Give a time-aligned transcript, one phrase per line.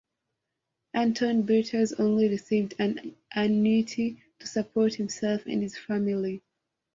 [0.95, 6.41] Anton Beatus only received an annuity to support himself and his family.